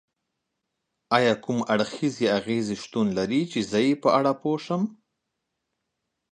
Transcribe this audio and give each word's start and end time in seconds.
ایا 1.17 1.33
کوم 1.43 1.57
اړخیزې 1.73 2.27
اغیزې 2.37 2.75
شتون 2.83 3.07
لري 3.17 3.41
چې 3.51 3.59
زه 3.69 3.79
یې 3.85 3.93
باید 3.95 4.01
په 4.03 4.09
اړه 4.17 4.31
پوه 4.41 4.57
شم؟ 4.65 4.81